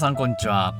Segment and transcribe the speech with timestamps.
[0.00, 0.72] さんこんにちは。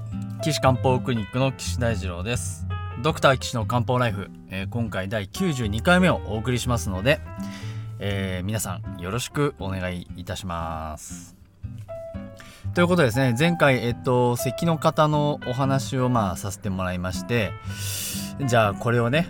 [0.43, 2.67] 岸漢方クリニックの岸大二郎です。
[3.03, 7.21] ドクター岸の漢方ライフ、えー、今回第92回目をお送りしますので、
[7.99, 11.37] えー、皆さんよろしくお願いいたします。
[12.73, 17.53] ということですね前回えっと咳の方のお話をまあさせてもらいまして
[18.47, 19.29] じゃあこれをね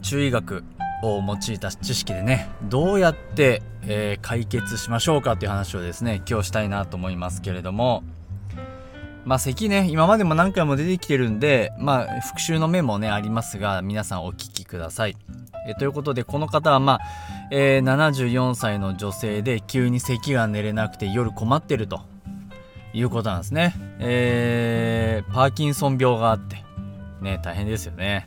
[0.00, 0.64] 中医学
[1.02, 8.02] を用いた知識でねどうやって、えー、解決しましょうかという話をですね今日したいなと思いますけれども
[9.28, 15.18] まあ咳ね、今までも何回も出てきてるんで、まあ復習のメモね、ありますが、皆さんお聞きください。
[15.66, 17.00] えということで、この方はまあ、
[17.50, 22.00] えー、74歳の女性で急に咳が寝れなくて夜困ってると
[22.94, 23.74] いうことなんですね。
[23.98, 26.64] えー、パーキンソン病があって、
[27.20, 28.26] ね、大変ですよね。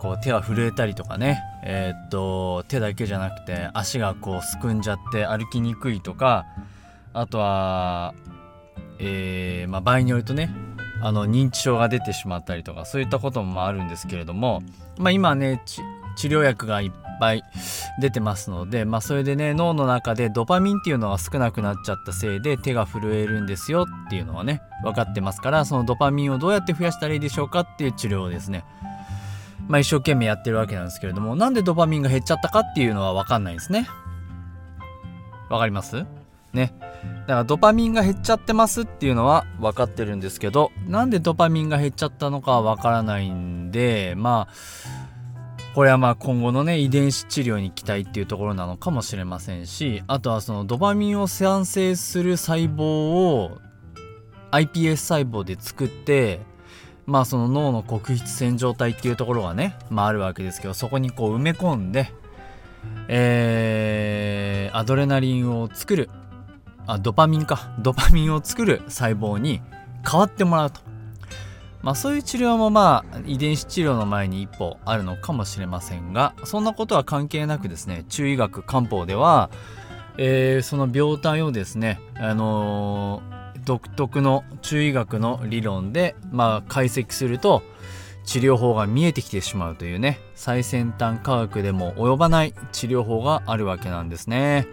[0.00, 6.44] こう手は震えたりとかね、えー、っと、手だけじゃなくて足がこうすくんじゃって歩きにくいとか、
[7.12, 8.14] あとは、
[8.98, 10.50] えー、まあ、場合によるとね
[11.00, 14.62] あの認知症が出てしまったりとかそういったこともあるんですけれども、
[14.96, 15.60] まあ、今ね
[16.16, 17.42] 治療薬がいっぱい
[18.00, 28.64] 出てますので、まあ、それでね脳の中でドパミンっていうのが少なくなっちゃったせいで手が震えるんですよっていうのはね分かってますからそのドパミンをどうやって増やしたらいいでしょうかっていう治療をですね。
[29.68, 33.88] まあ、一生懸命やってるわけなんですけれどもなんでドパミンが減っちゃったかっていうのは分かんないんですね。
[35.48, 36.04] わかります？
[36.52, 36.74] ね。
[37.22, 44.54] だからドパミンが減っちゃってますっていうのは分かってるんですけどなんでドパミンが減っちゃったのかは分からないんでまあ
[45.74, 53.58] これはまあ今後のね遺伝子治療に期待っていうところなのかもしれませんしあとはそのドパミンを産生する細胞を
[54.50, 56.40] iPS 細胞で作って
[57.06, 62.12] まあその脳の黒質線状態っていうところがね、まあ、あるわけですけどそこにこう埋め込んで
[63.08, 66.10] えー、アドレナリンを作る
[66.86, 69.60] あドパミンかドパミンを作る細胞に
[70.08, 70.80] 変わってもらうと
[71.82, 79.50] まあそういう治療もまあ遺伝子治療の前に一歩あるのかもしれませんがそんなことは関係なくですね中医学漢方では、
[80.16, 87.62] えー、その病態をですねあのー、独特の中医学の理論でまあ解析すると
[88.24, 94.66] 治療法が見えてきてしまうというね最先端科学でも及ばない治療法があるわけなんですね。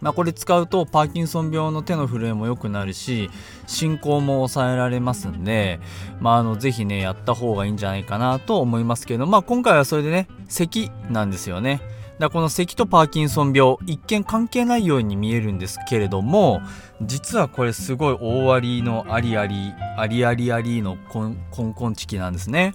[0.00, 3.30] まあ、これ使うとパーキンソン病の手の震えも良くなるし
[3.66, 5.80] 進行も抑えられますんで、
[6.20, 11.80] まあ、あのぜひねやった方がいいんじゃないかなと思いますけど、まあ、今回はそれでね咳なんですよね。
[12.18, 16.62] だこの咳とパーキンソン病一見関係ないように見えるんですけれども
[17.02, 21.36] 実はこれすごい大ありのありありありありありのコン
[21.74, 22.74] コンチキなんですね。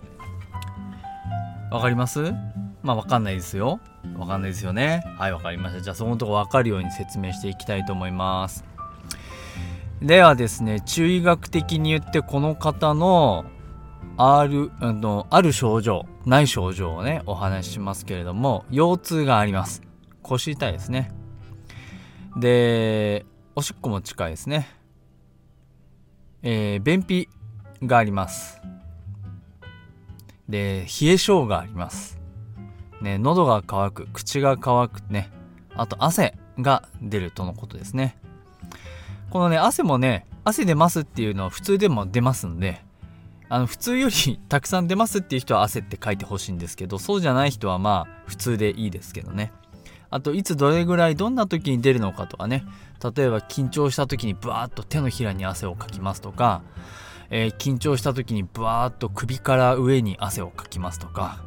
[1.71, 2.33] わかります？
[2.83, 3.79] まあわかんないですよ
[4.17, 5.03] わかんないですよね。
[5.17, 5.81] はい、わかりました。
[5.81, 8.65] じゃあそのとこわかるように説明していきたいと思います。
[10.01, 13.45] ではですね、中医学的に言ってこの方の
[14.17, 19.81] ある、あの、ある症状、ない症状をね、お話ししますけれども、腰痛があります。
[20.23, 21.11] 腰痛いですね。
[22.35, 23.25] で、
[23.55, 24.67] おしっこも近いですね。
[26.43, 27.29] えー、便秘
[27.83, 28.61] があります。
[30.49, 32.20] で、冷え性があります。
[33.01, 35.31] ね、喉が渇く、口が渇くね、
[35.75, 38.17] あと汗が出るとのことですね。
[39.29, 42.83] このね、汗もね、汗出ますっていうのは普通でも出ますんで、
[43.49, 49.51] あの普通よりたくさん出ますっていう人は汗って書いてほしいんですけど、そうじゃない人はまあ普通でいいですけどね。
[50.09, 52.65] あといつどれぐらいどんな時に出るのかとかね
[53.15, 56.61] 例えば緊張した時にブワーッと手のひらに汗をかきますとか、
[57.29, 61.41] えー、緊張した時にブワーッと首から上に汗をかきますとか、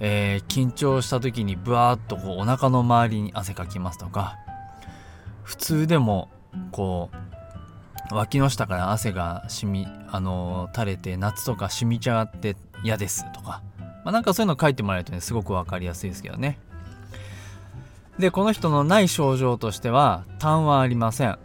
[0.00, 4.36] えー、緊張した時にブワーッとこうお腹の周りに汗かきますとか
[5.42, 6.28] 普通でも
[6.70, 7.10] こ
[8.10, 16.58] う脇の下から汗が染みあの垂れて夏とか染みちゃって嫌ですとか、まあ、なんかそういうの書いてもらえるとねすごく分かりやすいですけどね。
[18.18, 21.38] でこの人のない症状としては痰はありません。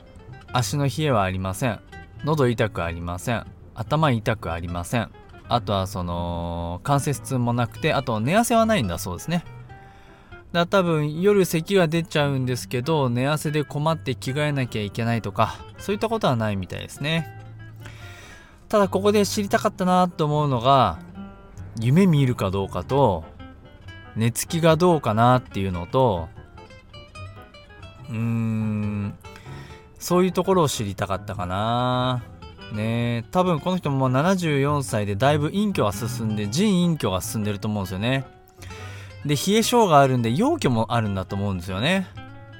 [0.53, 1.79] 足の冷えはありません。
[2.23, 3.45] 喉痛くありません。
[3.75, 5.11] 頭痛くありません。
[5.49, 9.43] あとはその関節痛もなくてあと寝汗はないんだそうですね。
[10.51, 17.39] だ多分夜咳が出ちゃうんですけど寝汗で困って着替えなきゃいけないとかそういったことはないみたいですね。
[18.69, 20.99] ただここで知りたかったなと思うのが
[21.79, 23.23] 夢見るかどうかと
[24.15, 26.29] 寝つきがどうかなっていうのと
[28.09, 29.17] うーん
[29.99, 32.23] そういうところを知りたかったかな。
[32.73, 33.25] ね。
[33.31, 38.25] 多分この人も74歳でだいぶ隠居が進んで腎隠居が進んでると思うんですよね。
[39.25, 42.07] で冷え性があるんで陽居もあるんだと思うんですよね。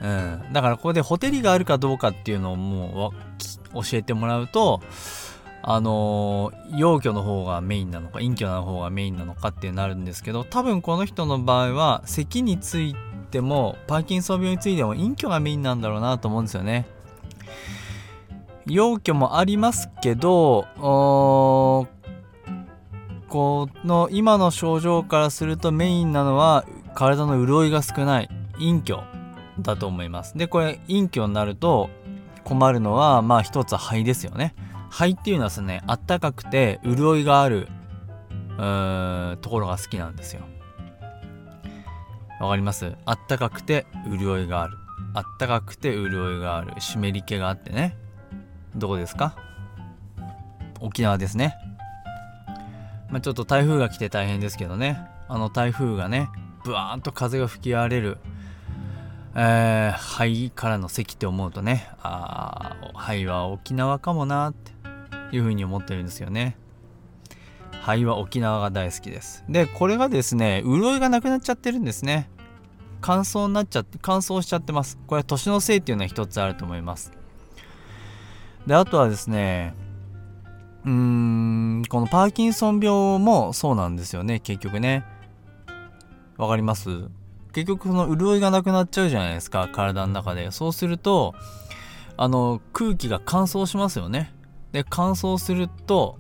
[0.02, 0.54] うん。
[0.54, 3.14] だからここでホテルがあるかどうかっていうのをも
[3.74, 4.82] う教えてもらうと
[5.66, 12.96] あのー、陽居の方がメインなのか陰居の方がメインなのかってなるんですけど多分この人の場合は咳につい
[13.32, 16.86] てもパーキンソン病についても隠居がメインなんだろうなと思うんですよね。
[18.66, 21.88] 陽居もありますけどこ
[23.84, 29.04] の今の症状からするとメインなのは体の潤いが少ない陰居
[29.60, 30.38] だと思います。
[30.38, 31.90] でこれ陰居になると
[32.44, 34.56] 困るのはまあ一つ肺ですよね。
[34.90, 37.68] 肺っていうのはですねあったかくて潤いがある
[39.42, 40.42] ところが好きなんですよ。
[42.40, 42.96] わかります？
[43.06, 44.78] あったかくて潤いがある。
[45.16, 46.74] あったかくて潤いがある。
[46.80, 47.98] 湿り気があってね。
[48.76, 49.36] どこですか？
[50.80, 51.56] 沖縄ですね。
[53.10, 55.00] まあ、ちょっと台風が来て大変ですけどね。
[55.30, 56.30] あの台風がね、
[56.64, 58.18] ブワーンと風が吹き荒れる、
[59.36, 64.72] えー、肺からの咳って思うとね、ああ、肺は沖縄かもなって
[65.36, 66.58] いうふうに思ってるんですよね。
[67.82, 69.44] 肺は沖縄が大好きです。
[69.50, 72.30] で、これがですね、潤いがなくなっちゃってるんですね。
[73.02, 74.98] 乾燥になっちゃって、乾燥しちゃってます。
[75.08, 77.12] これは年のせいっていうのは一つあると思います。
[78.68, 79.74] で、あとはですね、
[80.86, 85.06] うーん、このパーキンソン病もそうなんですよね、結局ね。
[86.38, 86.90] わかります？
[87.54, 90.50] 結局その潤いがなくなっちゃうじゃないですか、体の中で。
[90.52, 91.36] そうすると、
[92.18, 94.34] あの、空気が乾燥しますよね。
[94.72, 96.18] で、乾燥すると、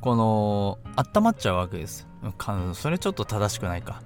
[0.00, 2.06] この、温まっちゃうわけです。
[2.74, 4.02] それちょっと正しくないか。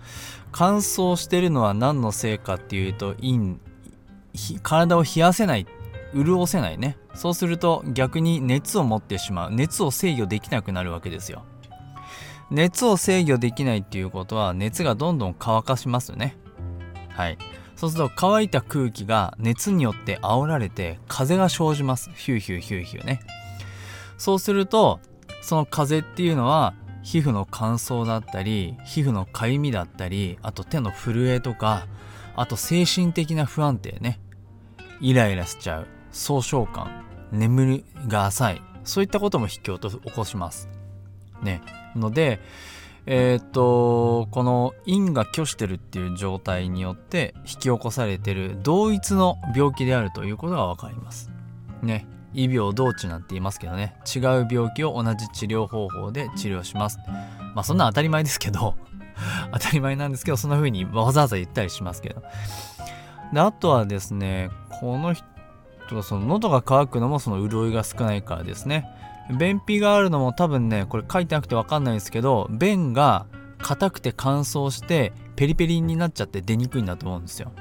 [0.52, 3.56] 乾燥してるのは何のせいかっていうと、陰、
[4.62, 5.66] 体を冷やせない
[6.14, 6.96] 潤せないね。
[7.14, 9.50] そうすると逆に熱を持ってしまう。
[9.50, 11.44] 熱を制御できなくなるわけですよ。
[12.50, 16.36] 熱を制御できないっていうことは熱がどんどん乾かしますよね。
[17.08, 17.38] はい。
[17.76, 22.10] そうすると乾いた空気が熱によって煽られて風が生じます。
[22.14, 23.20] ヒューヒューヒューヒューね。
[24.16, 25.00] そうすると
[25.42, 31.86] その風っていうのは皮膚の乾燥だったり皮膚のかゆみだったりあと手の震えとか
[32.36, 34.20] あと精神的な不安定ね。
[35.00, 35.86] イライラしちゃう。
[36.14, 39.78] 総称感眠りが浅いそういったことも引き起
[40.14, 40.68] こします。
[41.42, 41.60] ね。
[41.96, 42.40] ので
[43.06, 51.30] えっ、とこの陰が虚してるっていう状態によって引き起こされてる同一の病気であるということが分かります。
[51.82, 52.06] ね。
[52.32, 53.94] 異病同治なんて言いますけどね。
[54.14, 56.98] 違う病気を同じ治療方法で治療します。
[57.54, 58.74] まあそんな当たり前ですけど
[59.52, 62.22] 当たり前なんですけどそんな風にわざわざ言ったりしますけど。
[63.32, 65.33] であとはですねこの人
[65.88, 68.86] とその喉が渇くのもその潤いが少ないからですね。
[69.38, 73.26] 便秘があるのも多分ねこれ書いてなくて分かんないんですけど便が
[73.58, 77.52] 硬くて乾燥してペリペリになっちゃって出にくいんだと思うんですよ。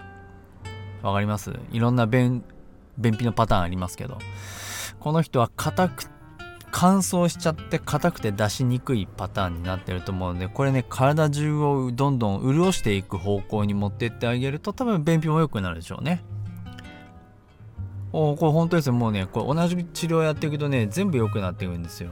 [1.01, 1.53] わかります？
[1.71, 2.43] いろんな便
[2.97, 4.17] 便秘のパターンありますけど。
[4.99, 6.05] この人は硬く
[6.71, 16.23] 乾燥しちゃって硬くて出しにくいパターンになってると思うのでこれね体中をどんどん潤していく方向に持ってってあげると多分便秘も良くなるでしょうね。
[18.13, 18.93] おこれ本当ですよ。
[18.93, 22.11] もうねこれ同じ治療やっていくとね全部良くなっていくんですよ。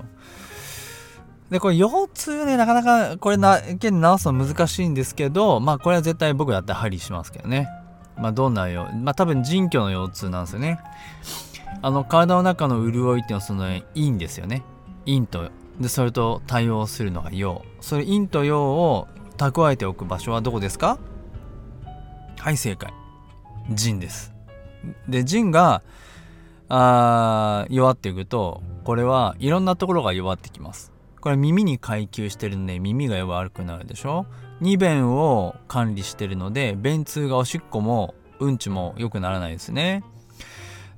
[1.50, 3.77] でこれ腰痛ねなかなかこれな治
[4.17, 7.67] すの難しいんですけどまあこれは絶対僕だったら針しますけどね。
[8.17, 10.79] まあどんなよまあ多分腎虚の腰痛なんですよね。
[11.81, 13.65] あの体の中の潤いっていうのはその
[13.96, 14.63] 陰ですよね。
[15.05, 17.63] 陰とでそれと対応するのが陽。
[17.79, 21.00] それ陰と陽を蓄えておく場所はどこですか？
[22.38, 22.93] はい正解。
[23.72, 24.30] 腎です。
[25.07, 25.81] で腎が
[26.69, 30.91] あ弱っていくとこれはいろんなところが弱ってきます。
[31.19, 34.25] これ耳に階級してるんで耳が悪くなるでしょ
[34.61, 40.03] ？2便を管理してるので便通がおしっこもうんちも良くならないですね。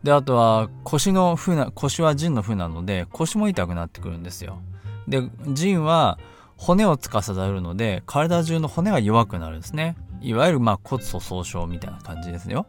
[0.03, 4.59] であとは腰の負な腰は腎の負なので腰も痛くなってくるんですよ。
[5.07, 6.17] で腎は
[6.55, 9.97] 骨を司るので体中の骨が弱くなるんですね。
[10.21, 12.65] いわゆるまあ骨粗鬆症みたいな感じですよ。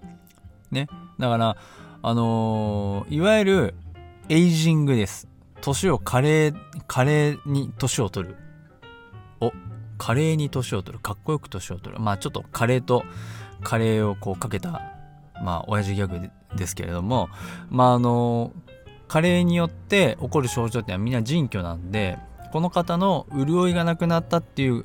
[0.72, 0.88] ね。
[1.18, 1.56] だから
[2.02, 3.74] あのー、いわゆる
[4.28, 5.28] エイジングです。
[5.60, 6.52] 年を加齢
[6.86, 8.36] 加齢に年を取る。
[9.40, 9.52] お
[9.96, 11.02] 加齢に年を取る。
[11.02, 12.00] かっこよく年を取る。
[12.00, 13.04] まあちょっと加齢と
[13.62, 14.82] 加齢をこうかけた
[15.42, 17.28] まあ親父ギャグですけれども
[17.70, 18.52] まああの
[19.08, 22.18] 加齢によって起こる症状ってのはみんな腎虚なんで
[22.52, 24.84] この方の潤いがなくなったっていう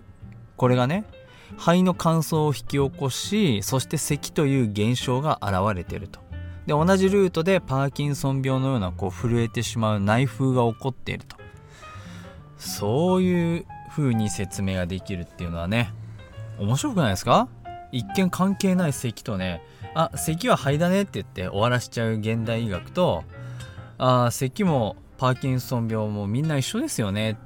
[0.58, 1.06] これがね
[1.58, 6.20] 肺の乾燥を引き起こしそして咳という現象が現れてると。
[6.66, 11.36] で同じルートでパーキンソン病のようなこう震えてしまう内風が起こっていると。
[12.58, 15.94] そういう風に説明ができるっていうのはね
[16.60, 17.48] 面白くないですか？
[17.92, 19.64] 一見関係ない咳とね
[19.96, 23.24] あ咳は肺だねって言って終わらしちゃう現代医学と
[23.98, 27.38] あ咳もパーキンソン病もみんな一緒ですよね。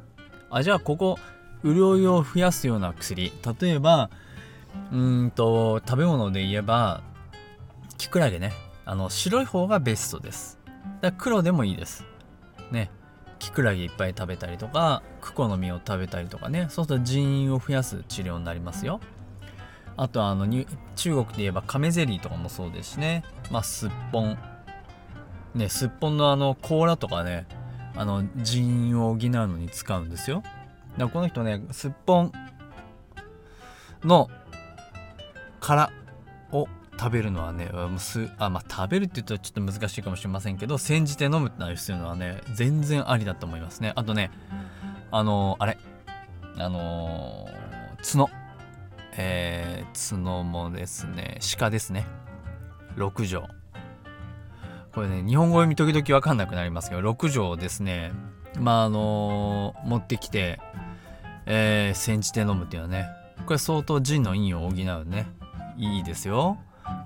[0.49, 1.17] あじゃあここ
[1.63, 3.31] 潤いを増やすような薬。
[3.61, 4.09] 例えば
[4.91, 7.01] うんと食べ物で言えば
[7.97, 8.51] キクラゲね。
[8.85, 10.59] あの白い方がベストです。
[11.01, 12.05] だ黒でもいいです。
[12.71, 12.91] ね。
[13.39, 16.67] キクラゲいっぱい食べたりとかクコの実を食べたりとかね。
[16.69, 18.99] そうすると人員を増やす治療になりますよ。
[19.95, 20.65] あとあの中
[21.11, 23.23] 国で言えばカメゼリーとかもそうですしね。
[23.51, 24.37] まあすっぽん。
[25.55, 27.47] ねすっぽんのあの甲羅とかね。
[27.95, 30.41] あの人員を補うのに使うんですよ。
[30.97, 32.31] だこの人ねすっぽん
[34.03, 34.29] の
[35.59, 35.91] 殻
[36.51, 36.67] を
[36.99, 43.93] 食べるのはねすあ、まあ、食べるって言うとちょっと難しいかもしれませんけど煎じて飲むっていうのはね全然ありだと思いますね。
[43.95, 44.31] あとね
[45.11, 45.77] あのー、あれ
[46.57, 48.29] あのー、角。
[49.15, 52.07] えー、角もですね鹿ですね。
[52.95, 53.53] 6畳
[54.91, 58.11] これね日本語読み時々分かんなくなりますけど6畳ですね。
[58.59, 60.59] まああのー、持ってきて
[61.45, 63.09] えー、煎じて飲むっていうのはね。
[63.45, 65.27] これ相当腎の陰を補うね。
[65.77, 66.57] いいですよ。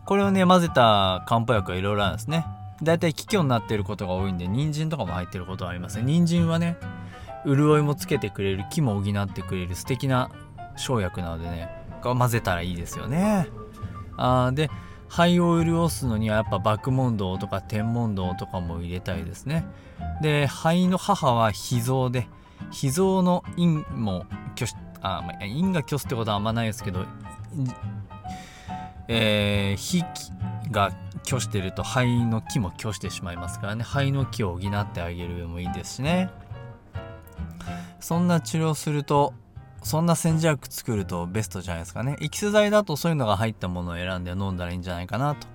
[0.05, 2.45] これをね混ぜた漢方薬はいろいろあるんですね。
[2.81, 6.77] だいたい気虚になっていることが多いんで人参とかも入ってることはありますね人参はね
[7.45, 10.29] 潤いもつけてくれる気も補ってくれる素敵な
[10.75, 11.69] 生薬なのでね
[12.03, 13.47] 混ぜたらいいですよね。
[14.17, 14.69] あで
[15.09, 19.65] 肺を潤すのにはやっぱ麦門堂とか天文堂とかも入れたいですね。
[20.21, 22.27] で肺の母は脾臓で
[22.71, 24.25] 脾臓の陰も
[24.57, 24.71] 虚
[25.01, 27.05] あ、まあ、陰が虚すってことはあんまないですけど
[29.07, 30.03] えー、火
[30.71, 30.91] が
[31.23, 33.83] 虚してると肺の気も虚してしまいますからね。
[33.83, 36.29] 肺の気を補ってあげるのもいいですしね。
[37.99, 39.33] そんな治療すると
[39.83, 42.17] そんな煎じ薬作るとベストじゃないですかね。
[42.21, 45.47] エキス剤だとそういうのが入ったものを選んで飲んだらいいんじゃないかなと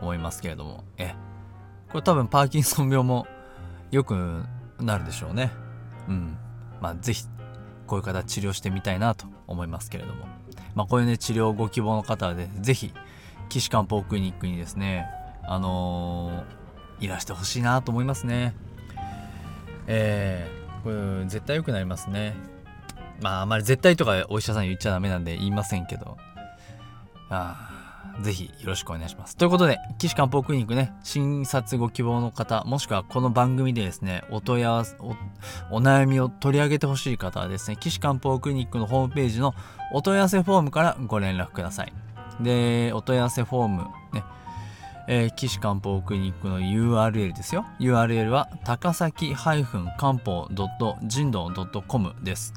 [0.00, 0.84] 思いますけれども。
[0.98, 1.14] え。
[1.90, 3.26] これ多分パーキンソン病も
[3.90, 4.44] 良く
[4.78, 5.50] なるでしょうね。
[6.08, 6.36] うん。
[6.80, 7.26] まあ是非
[7.86, 10.26] こういう方治療してみたいなと思いますけれども。
[10.74, 12.92] まあ、こういうね治療ご希望の方はね是非
[13.48, 15.06] 岸漢方クリニックにですね
[15.42, 18.54] あのー、いらしてほしいなと思いますね。
[19.86, 20.90] えー、こ
[21.22, 22.34] れ絶対良くなりますね。
[23.22, 26.16] まああまり絶対とかお医者さん言っちゃダメなんで言いませんけど。
[27.30, 27.77] ああ
[28.20, 29.36] ぜひよろしくお願いします。
[29.36, 35.14] ということで、岸漢方クリニックね、診察ご希望の方、もしくはこの番組でですね、お問い合わせ、お
[35.70, 39.54] お悩みを取り上げてほしい方はですね、岸漢方クリニックのホームページの
[39.92, 41.92] お問い合わせフォームからご連絡ください。
[42.40, 44.24] で、お問い合わせフォーム、ね、
[45.06, 47.64] えー、岸漢方クリニックの URL ですよ。
[47.78, 49.64] URL は高崎漢
[50.18, 50.48] 方
[51.02, 51.50] 人道
[51.86, 52.54] .com です。